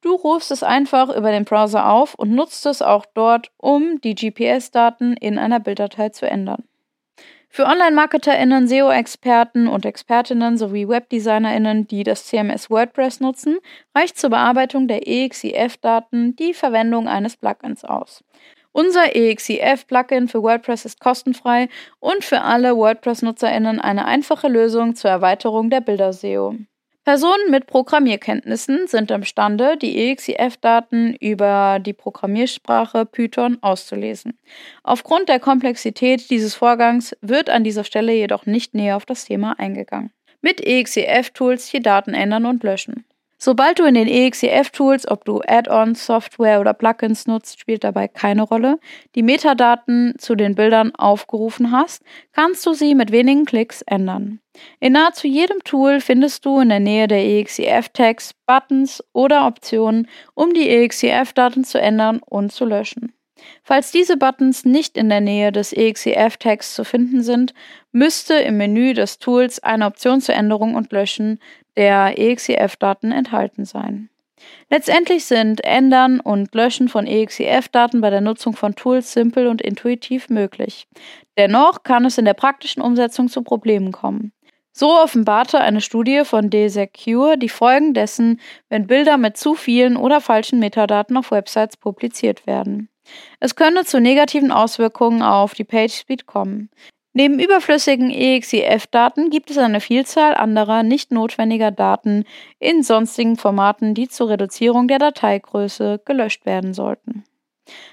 Du 0.00 0.12
rufst 0.12 0.50
es 0.50 0.64
einfach 0.64 1.08
über 1.08 1.30
den 1.30 1.44
Browser 1.44 1.88
auf 1.88 2.14
und 2.14 2.32
nutzt 2.32 2.66
es 2.66 2.82
auch 2.82 3.06
dort, 3.14 3.52
um 3.56 4.00
die 4.00 4.16
GPS-Daten 4.16 5.16
in 5.16 5.38
einer 5.38 5.60
Bilddatei 5.60 6.08
zu 6.08 6.28
ändern. 6.28 6.64
Für 7.56 7.66
Online-MarketerInnen, 7.66 8.66
SEO-Experten 8.66 9.68
und 9.68 9.86
Expertinnen 9.86 10.58
sowie 10.58 10.88
WebdesignerInnen, 10.88 11.86
die 11.86 12.02
das 12.02 12.26
CMS 12.26 12.68
WordPress 12.68 13.20
nutzen, 13.20 13.58
reicht 13.94 14.18
zur 14.18 14.30
Bearbeitung 14.30 14.88
der 14.88 15.06
EXIF-Daten 15.06 16.34
die 16.34 16.52
Verwendung 16.52 17.06
eines 17.06 17.36
Plugins 17.36 17.84
aus. 17.84 18.24
Unser 18.72 19.14
EXIF-Plugin 19.14 20.26
für 20.26 20.42
WordPress 20.42 20.84
ist 20.84 20.98
kostenfrei 20.98 21.68
und 22.00 22.24
für 22.24 22.40
alle 22.40 22.76
WordPress-NutzerInnen 22.76 23.80
eine 23.80 24.04
einfache 24.06 24.48
Lösung 24.48 24.96
zur 24.96 25.12
Erweiterung 25.12 25.70
der 25.70 25.80
Bilder-SEO. 25.80 26.56
Personen 27.04 27.50
mit 27.50 27.66
Programmierkenntnissen 27.66 28.86
sind 28.86 29.10
imstande, 29.10 29.76
die 29.76 30.10
EXIF-Daten 30.10 31.14
über 31.20 31.78
die 31.78 31.92
Programmiersprache 31.92 33.04
Python 33.04 33.58
auszulesen. 33.60 34.38
Aufgrund 34.82 35.28
der 35.28 35.38
Komplexität 35.38 36.30
dieses 36.30 36.54
Vorgangs 36.54 37.14
wird 37.20 37.50
an 37.50 37.62
dieser 37.62 37.84
Stelle 37.84 38.14
jedoch 38.14 38.46
nicht 38.46 38.74
näher 38.74 38.96
auf 38.96 39.04
das 39.04 39.26
Thema 39.26 39.58
eingegangen. 39.58 40.12
Mit 40.40 40.62
EXIF-Tools 40.66 41.70
die 41.70 41.82
Daten 41.82 42.14
ändern 42.14 42.46
und 42.46 42.62
löschen. 42.62 43.04
Sobald 43.44 43.78
du 43.78 43.84
in 43.84 43.92
den 43.92 44.08
EXEF-Tools, 44.08 45.06
ob 45.06 45.26
du 45.26 45.42
Add-ons, 45.46 46.06
Software 46.06 46.62
oder 46.62 46.72
Plugins 46.72 47.26
nutzt, 47.26 47.60
spielt 47.60 47.84
dabei 47.84 48.08
keine 48.08 48.40
Rolle, 48.40 48.78
die 49.14 49.22
Metadaten 49.22 50.14
zu 50.16 50.34
den 50.34 50.54
Bildern 50.54 50.94
aufgerufen 50.94 51.70
hast, 51.70 52.02
kannst 52.32 52.64
du 52.64 52.72
sie 52.72 52.94
mit 52.94 53.12
wenigen 53.12 53.44
Klicks 53.44 53.82
ändern. 53.82 54.40
In 54.80 54.94
nahezu 54.94 55.26
jedem 55.26 55.62
Tool 55.62 56.00
findest 56.00 56.46
du 56.46 56.58
in 56.58 56.70
der 56.70 56.80
Nähe 56.80 57.06
der 57.06 57.22
EXEF-Tags 57.22 58.32
Buttons 58.46 59.04
oder 59.12 59.46
Optionen, 59.46 60.08
um 60.32 60.54
die 60.54 60.70
EXEF-Daten 60.70 61.64
zu 61.64 61.78
ändern 61.78 62.20
und 62.24 62.50
zu 62.50 62.64
löschen. 62.64 63.12
Falls 63.62 63.90
diese 63.90 64.16
Buttons 64.16 64.64
nicht 64.64 64.96
in 64.96 65.10
der 65.10 65.20
Nähe 65.20 65.52
des 65.52 65.74
EXEF-Tags 65.74 66.74
zu 66.74 66.82
finden 66.82 67.22
sind, 67.22 67.52
müsste 67.92 68.34
im 68.34 68.56
Menü 68.56 68.94
des 68.94 69.18
Tools 69.18 69.62
eine 69.62 69.84
Option 69.84 70.22
zur 70.22 70.34
Änderung 70.34 70.74
und 70.74 70.92
Löschen 70.92 71.40
der 71.76 72.18
EXEF-Daten 72.18 73.12
enthalten 73.12 73.64
sein. 73.64 74.10
Letztendlich 74.70 75.24
sind 75.24 75.64
Ändern 75.64 76.20
und 76.20 76.54
Löschen 76.54 76.88
von 76.88 77.06
EXEF-Daten 77.06 78.00
bei 78.00 78.10
der 78.10 78.20
Nutzung 78.20 78.54
von 78.54 78.74
Tools 78.74 79.12
simpel 79.12 79.46
und 79.46 79.62
intuitiv 79.62 80.28
möglich. 80.28 80.86
Dennoch 81.36 81.82
kann 81.82 82.04
es 82.04 82.18
in 82.18 82.24
der 82.24 82.34
praktischen 82.34 82.82
Umsetzung 82.82 83.28
zu 83.28 83.42
Problemen 83.42 83.92
kommen. 83.92 84.32
So 84.76 84.90
offenbarte 84.90 85.60
eine 85.60 85.80
Studie 85.80 86.24
von 86.24 86.50
DSecure 86.50 87.36
die 87.36 87.48
Folgen 87.48 87.94
dessen, 87.94 88.40
wenn 88.68 88.88
Bilder 88.88 89.18
mit 89.18 89.36
zu 89.36 89.54
vielen 89.54 89.96
oder 89.96 90.20
falschen 90.20 90.58
Metadaten 90.58 91.16
auf 91.16 91.30
Websites 91.30 91.76
publiziert 91.76 92.46
werden. 92.46 92.88
Es 93.38 93.54
könne 93.54 93.84
zu 93.84 94.00
negativen 94.00 94.50
Auswirkungen 94.50 95.22
auf 95.22 95.54
die 95.54 95.64
PageSpeed 95.64 96.26
kommen. 96.26 96.70
Neben 97.16 97.38
überflüssigen 97.38 98.10
EXIF-Daten 98.10 99.30
gibt 99.30 99.48
es 99.48 99.56
eine 99.56 99.80
Vielzahl 99.80 100.34
anderer 100.34 100.82
nicht 100.82 101.12
notwendiger 101.12 101.70
Daten 101.70 102.24
in 102.58 102.82
sonstigen 102.82 103.36
Formaten, 103.36 103.94
die 103.94 104.08
zur 104.08 104.30
Reduzierung 104.30 104.88
der 104.88 104.98
Dateigröße 104.98 106.00
gelöscht 106.04 106.44
werden 106.44 106.74
sollten. 106.74 107.22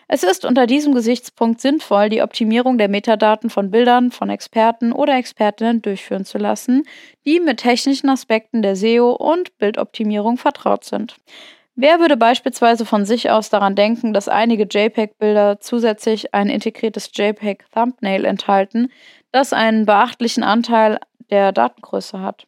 Es 0.08 0.24
ist 0.24 0.44
unter 0.44 0.66
diesem 0.66 0.96
Gesichtspunkt 0.96 1.62
sinnvoll, 1.62 2.10
die 2.10 2.24
Optimierung 2.24 2.80
der 2.80 2.90
Metadaten 2.90 3.52
von 3.52 3.70
Bildern 3.70 4.10
von 4.10 4.32
Experten 4.32 4.92
oder 4.92 5.16
Expertinnen 5.16 5.84
durchführen 5.84 6.26
zu 6.26 6.40
lassen, 6.40 6.84
die 7.24 7.40
mit 7.40 7.60
technischen 7.60 8.10
Aspekten 8.10 8.64
der 8.64 8.76
SEO 8.76 9.12
und 9.12 9.56
Bildoptimierung 9.60 10.38
vertraut 10.38 10.84
sind. 10.84 11.18
Wer 11.76 12.00
würde 12.00 12.18
beispielsweise 12.18 12.86
von 12.86 13.06
sich 13.06 13.30
aus 13.30 13.50
daran 13.50 13.76
denken, 13.76 14.14
dass 14.14 14.28
einige 14.28 14.64
JPEG-Bilder 14.64 15.60
zusätzlich 15.62 16.34
ein 16.34 16.50
integriertes 16.50 17.12
JPEG-Thumbnail 17.14 18.26
enthalten, 18.26 18.92
das 19.32 19.54
einen 19.54 19.86
beachtlichen 19.86 20.44
Anteil 20.44 21.00
der 21.30 21.54
Datengröße 21.54 22.20
hat? 22.20 22.46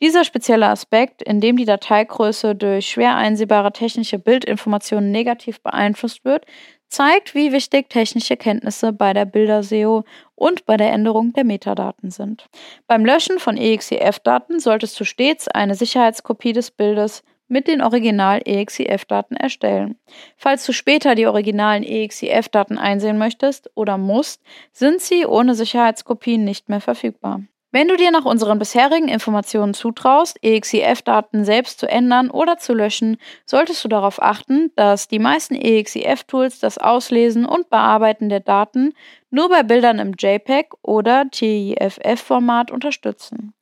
Dieser 0.00 0.24
spezielle 0.24 0.68
Aspekt, 0.68 1.22
in 1.22 1.40
dem 1.40 1.56
die 1.56 1.64
Dateigröße 1.64 2.54
durch 2.54 2.88
schwer 2.90 3.16
einsehbare 3.16 3.72
technische 3.72 4.18
Bildinformationen 4.18 5.10
negativ 5.10 5.60
beeinflusst 5.62 6.24
wird, 6.24 6.44
zeigt, 6.88 7.34
wie 7.34 7.52
wichtig 7.52 7.88
technische 7.88 8.36
Kenntnisse 8.36 8.92
bei 8.92 9.12
der 9.12 9.24
Bilder-SEO 9.24 10.04
und 10.34 10.66
bei 10.66 10.76
der 10.76 10.92
Änderung 10.92 11.32
der 11.32 11.44
Metadaten 11.44 12.10
sind. 12.10 12.48
Beim 12.86 13.04
Löschen 13.04 13.38
von 13.38 13.56
EXEF-Daten 13.56 14.60
solltest 14.60 14.98
du 15.00 15.04
stets 15.04 15.48
eine 15.48 15.74
Sicherheitskopie 15.74 16.52
des 16.52 16.70
Bildes 16.70 17.24
mit 17.48 17.68
den 17.68 17.82
Original-EXIF-Daten 17.82 19.36
erstellen. 19.36 19.96
Falls 20.36 20.64
du 20.66 20.72
später 20.72 21.14
die 21.14 21.26
originalen 21.26 21.82
EXIF-Daten 21.82 22.78
einsehen 22.78 23.18
möchtest 23.18 23.70
oder 23.74 23.98
musst, 23.98 24.42
sind 24.72 25.00
sie 25.00 25.26
ohne 25.26 25.54
Sicherheitskopien 25.54 26.44
nicht 26.44 26.68
mehr 26.68 26.80
verfügbar. 26.80 27.42
Wenn 27.74 27.88
du 27.88 27.96
dir 27.96 28.12
nach 28.12 28.24
unseren 28.24 28.60
bisherigen 28.60 29.08
Informationen 29.08 29.74
zutraust, 29.74 30.38
EXIF-Daten 30.42 31.44
selbst 31.44 31.80
zu 31.80 31.88
ändern 31.88 32.30
oder 32.30 32.56
zu 32.56 32.72
löschen, 32.72 33.16
solltest 33.46 33.82
du 33.82 33.88
darauf 33.88 34.22
achten, 34.22 34.70
dass 34.76 35.08
die 35.08 35.18
meisten 35.18 35.56
EXIF-Tools 35.56 36.60
das 36.60 36.78
Auslesen 36.78 37.44
und 37.44 37.70
Bearbeiten 37.70 38.28
der 38.28 38.38
Daten 38.38 38.92
nur 39.30 39.48
bei 39.48 39.64
Bildern 39.64 39.98
im 39.98 40.14
JPEG 40.16 40.68
oder 40.82 41.28
TIFF-Format 41.28 42.70
unterstützen. 42.70 43.54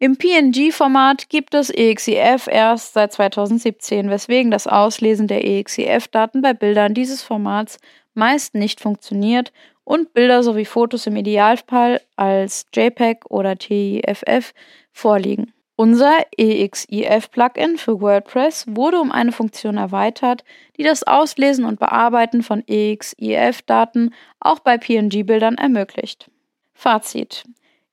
Im 0.00 0.16
PNG-Format 0.16 1.28
gibt 1.28 1.54
es 1.54 1.70
EXIF 1.70 2.46
erst 2.46 2.92
seit 2.92 3.12
2017, 3.12 4.08
weswegen 4.08 4.52
das 4.52 4.68
Auslesen 4.68 5.26
der 5.26 5.44
EXIF-Daten 5.44 6.40
bei 6.40 6.54
Bildern 6.54 6.94
dieses 6.94 7.24
Formats 7.24 7.78
meist 8.14 8.54
nicht 8.54 8.80
funktioniert 8.80 9.52
und 9.82 10.12
Bilder 10.12 10.44
sowie 10.44 10.66
Fotos 10.66 11.08
im 11.08 11.16
Idealfall 11.16 12.00
als 12.14 12.66
JPEG 12.72 13.28
oder 13.28 13.58
TIFF 13.58 14.54
vorliegen. 14.92 15.52
Unser 15.74 16.18
EXIF-Plugin 16.36 17.76
für 17.76 18.00
WordPress 18.00 18.66
wurde 18.68 19.00
um 19.00 19.10
eine 19.10 19.32
Funktion 19.32 19.78
erweitert, 19.78 20.44
die 20.76 20.84
das 20.84 21.02
Auslesen 21.02 21.64
und 21.64 21.80
Bearbeiten 21.80 22.44
von 22.44 22.62
EXIF-Daten 22.68 24.14
auch 24.38 24.60
bei 24.60 24.78
PNG-Bildern 24.78 25.56
ermöglicht. 25.56 26.30
Fazit. 26.72 27.42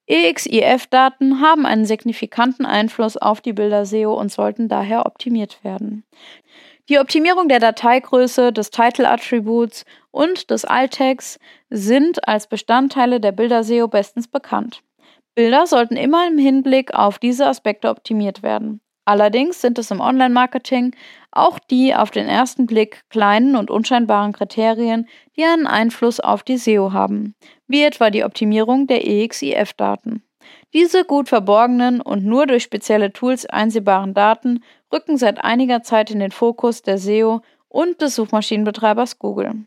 EXIF-Daten 0.08 1.42
haben 1.42 1.66
einen 1.66 1.86
signifikanten 1.86 2.66
Einfluss 2.66 3.18
auf 3.18 3.42
die 3.42 3.54
Bilder-SEO 3.54 4.14
und 4.14 4.32
sollten 4.32 4.68
daher 4.68 5.06
optimiert 5.06 5.64
werden. 5.64 6.04
Die 6.88 7.00
Optimierung 7.00 7.48
der 7.48 7.60
Dateigröße, 7.60 8.54
des 8.54 8.70
Title-Attributs 8.70 9.86
und 10.12 10.52
des 10.52 10.66
Alt-Tags 10.66 11.40
sind 11.72 12.28
als 12.28 12.48
Bestandteile 12.48 13.20
der 13.20 13.32
Bilder-SEO 13.32 13.88
bestens 13.88 14.28
bekannt. 14.28 14.84
Bilder 15.34 15.66
sollten 15.66 15.98
immer 15.98 16.28
im 16.28 16.38
Hinblick 16.38 16.94
auf 16.94 17.18
diese 17.18 17.48
Aspekte 17.48 17.90
optimiert 17.90 18.44
werden. 18.44 18.82
Allerdings 19.06 19.62
sind 19.62 19.78
es 19.80 19.92
im 19.92 20.00
Online-Marketing 20.00 20.96
auch 21.36 21.60
die 21.60 21.94
auf 21.94 22.12
den 22.12 22.28
ersten 22.28 22.66
Blick 22.66 23.04
kleinen 23.10 23.56
und 23.56 23.70
unscheinbaren 23.70 24.32
Kriterien, 24.32 25.08
die 25.36 25.44
einen 25.44 25.68
Einfluss 25.68 26.20
auf 26.20 26.44
die 26.44 26.58
SEO 26.58 26.94
haben, 26.94 27.36
wie 27.68 27.84
etwa 27.84 28.10
die 28.10 28.24
Optimierung 28.24 28.88
der 28.88 29.06
EXIF-Daten. 29.06 30.24
Diese 30.74 31.06
gut 31.06 31.30
verborgenen 31.30 32.02
und 32.02 32.26
nur 32.26 32.48
durch 32.48 32.64
spezielle 32.64 33.14
Tools 33.14 33.46
einsehbaren 33.46 34.14
Daten 34.14 34.64
rücken 34.92 35.18
seit 35.18 35.44
einiger 35.44 35.84
Zeit 35.84 36.12
in 36.12 36.20
den 36.20 36.32
Fokus 36.32 36.82
der 36.82 36.98
SEO 36.98 37.42
und 37.68 38.02
des 38.02 38.16
Suchmaschinenbetreibers 38.16 39.20
Google. 39.20 39.66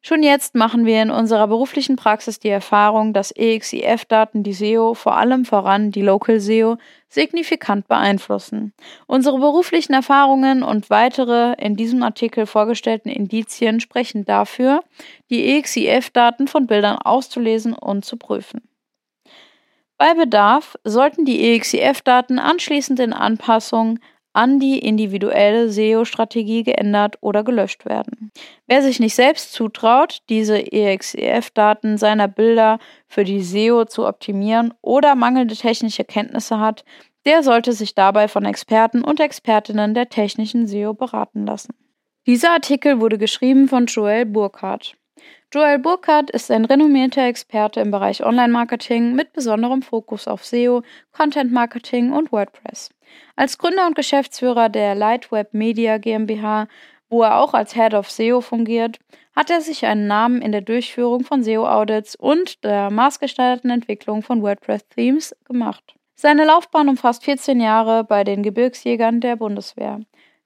Schon 0.00 0.22
jetzt 0.22 0.54
machen 0.54 0.86
wir 0.86 1.02
in 1.02 1.10
unserer 1.10 1.48
beruflichen 1.48 1.96
Praxis 1.96 2.38
die 2.38 2.48
Erfahrung, 2.48 3.12
dass 3.12 3.32
EXIF-Daten 3.32 4.44
die 4.44 4.52
SEO, 4.52 4.94
vor 4.94 5.16
allem 5.16 5.44
voran 5.44 5.90
die 5.90 6.02
Local 6.02 6.38
SEO, 6.38 6.76
signifikant 7.08 7.88
beeinflussen. 7.88 8.72
Unsere 9.06 9.38
beruflichen 9.38 9.94
Erfahrungen 9.94 10.62
und 10.62 10.88
weitere 10.88 11.54
in 11.54 11.74
diesem 11.74 12.02
Artikel 12.04 12.46
vorgestellten 12.46 13.08
Indizien 13.08 13.80
sprechen 13.80 14.24
dafür, 14.24 14.84
die 15.30 15.56
EXIF-Daten 15.56 16.46
von 16.46 16.68
Bildern 16.68 16.98
auszulesen 16.98 17.74
und 17.74 18.04
zu 18.04 18.16
prüfen. 18.16 18.68
Bei 19.98 20.14
Bedarf 20.14 20.76
sollten 20.84 21.24
die 21.24 21.54
EXIF-Daten 21.54 22.38
anschließend 22.38 23.00
in 23.00 23.12
Anpassung 23.12 23.98
an 24.38 24.60
die 24.60 24.78
individuelle 24.78 25.68
SEO-Strategie 25.68 26.62
geändert 26.62 27.16
oder 27.22 27.42
gelöscht 27.42 27.84
werden. 27.86 28.30
Wer 28.68 28.82
sich 28.82 29.00
nicht 29.00 29.16
selbst 29.16 29.52
zutraut, 29.52 30.18
diese 30.28 30.60
EXEF-Daten 30.72 31.98
seiner 31.98 32.28
Bilder 32.28 32.78
für 33.08 33.24
die 33.24 33.42
SEO 33.42 33.86
zu 33.86 34.06
optimieren 34.06 34.72
oder 34.80 35.16
mangelnde 35.16 35.56
technische 35.56 36.04
Kenntnisse 36.04 36.60
hat, 36.60 36.84
der 37.26 37.42
sollte 37.42 37.72
sich 37.72 37.96
dabei 37.96 38.28
von 38.28 38.44
Experten 38.44 39.02
und 39.02 39.18
Expertinnen 39.18 39.92
der 39.92 40.08
technischen 40.08 40.68
SEO 40.68 40.94
beraten 40.94 41.44
lassen. 41.44 41.74
Dieser 42.28 42.52
Artikel 42.52 43.00
wurde 43.00 43.18
geschrieben 43.18 43.66
von 43.66 43.86
Joel 43.86 44.24
Burkhardt. 44.24 44.94
Joel 45.52 45.80
Burkhardt 45.80 46.30
ist 46.30 46.52
ein 46.52 46.64
renommierter 46.64 47.26
Experte 47.26 47.80
im 47.80 47.90
Bereich 47.90 48.24
Online-Marketing 48.24 49.16
mit 49.16 49.32
besonderem 49.32 49.82
Fokus 49.82 50.28
auf 50.28 50.44
SEO, 50.44 50.82
Content-Marketing 51.10 52.12
und 52.12 52.30
WordPress. 52.30 52.90
Als 53.36 53.58
Gründer 53.58 53.86
und 53.86 53.94
Geschäftsführer 53.94 54.68
der 54.68 54.94
Lightweb 54.94 55.54
Media 55.54 55.98
GmbH, 55.98 56.68
wo 57.08 57.22
er 57.22 57.40
auch 57.40 57.54
als 57.54 57.74
Head 57.74 57.94
of 57.94 58.10
SEO 58.10 58.40
fungiert, 58.40 58.98
hat 59.34 59.50
er 59.50 59.60
sich 59.60 59.86
einen 59.86 60.06
Namen 60.06 60.42
in 60.42 60.52
der 60.52 60.60
Durchführung 60.60 61.24
von 61.24 61.42
SEO-Audits 61.42 62.16
und 62.16 62.64
der 62.64 62.90
maßgeschneiderten 62.90 63.70
Entwicklung 63.70 64.22
von 64.22 64.42
WordPress-Themes 64.42 65.36
gemacht. 65.44 65.94
Seine 66.16 66.44
Laufbahn 66.44 66.88
umfasst 66.88 67.24
14 67.24 67.60
Jahre 67.60 68.02
bei 68.02 68.24
den 68.24 68.42
Gebirgsjägern 68.42 69.20
der 69.20 69.36
Bundeswehr. 69.36 70.00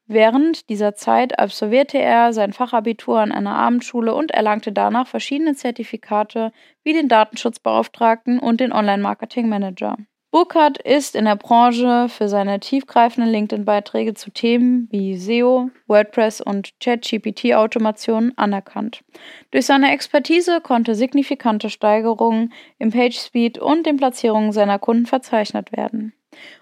Während 0.06 0.68
dieser 0.68 0.94
Zeit 0.94 1.38
absolvierte 1.38 1.96
er 1.96 2.34
sein 2.34 2.52
Fachabitur 2.52 3.20
an 3.20 3.32
einer 3.32 3.54
Abendschule 3.54 4.14
und 4.14 4.32
erlangte 4.32 4.72
danach 4.72 5.06
verschiedene 5.06 5.54
Zertifikate 5.54 6.52
wie 6.82 6.92
den 6.92 7.08
Datenschutzbeauftragten 7.08 8.38
und 8.38 8.60
den 8.60 8.72
Online-Marketing-Manager. 8.72 9.96
Burkhardt 10.32 10.78
ist 10.78 11.14
in 11.14 11.26
der 11.26 11.36
Branche 11.36 12.08
für 12.08 12.26
seine 12.26 12.58
tiefgreifenden 12.58 13.30
LinkedIn-Beiträge 13.30 14.14
zu 14.14 14.30
Themen 14.30 14.88
wie 14.90 15.14
SEO, 15.14 15.68
WordPress 15.88 16.40
und 16.40 16.70
ChatGPT-Automation 16.80 18.32
anerkannt. 18.36 19.04
Durch 19.50 19.66
seine 19.66 19.92
Expertise 19.92 20.62
konnte 20.62 20.94
signifikante 20.94 21.68
Steigerungen 21.68 22.54
im 22.78 22.92
PageSpeed 22.92 23.58
und 23.58 23.84
den 23.84 23.98
Platzierungen 23.98 24.52
seiner 24.52 24.78
Kunden 24.78 25.04
verzeichnet 25.04 25.70
werden. 25.70 26.14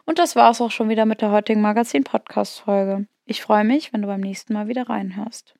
Und 0.04 0.18
das 0.18 0.34
war 0.34 0.50
es 0.50 0.60
auch 0.60 0.72
schon 0.72 0.88
wieder 0.88 1.06
mit 1.06 1.20
der 1.20 1.30
heutigen 1.30 1.60
Magazin-Podcast-Folge. 1.60 3.06
Ich 3.24 3.40
freue 3.40 3.62
mich, 3.62 3.92
wenn 3.92 4.02
du 4.02 4.08
beim 4.08 4.20
nächsten 4.20 4.52
Mal 4.52 4.66
wieder 4.66 4.88
reinhörst. 4.88 5.54